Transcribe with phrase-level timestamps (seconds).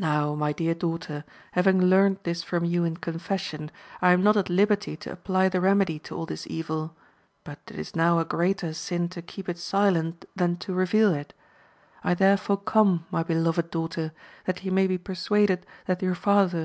[0.00, 4.50] Now, my dear daughter, having learnt this from you in confession, I am not at
[4.50, 6.96] liberty to apply the remedy to all this evil;
[7.44, 11.32] but it is now a greater sin to keep it silent, than to reveal it;
[12.02, 14.10] I therefore come, my beloved daughter,
[14.46, 16.60] that you may be persuaded that your father AMADIS OF GAUL.